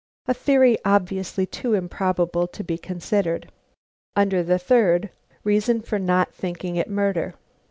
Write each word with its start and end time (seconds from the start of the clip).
(A 0.27 0.33
theory 0.33 0.79
obviously 0.83 1.45
too 1.45 1.75
improbable 1.75 2.47
to 2.47 2.63
be 2.63 2.79
considered.) 2.79 3.51
Under 4.15 4.41
the 4.41 4.57
third: 4.57 5.11
_Reason 5.45 5.85
for 5.85 5.99
not 5.99 6.33
thinking 6.33 6.75
it 6.75 6.89
murder. 6.89 7.35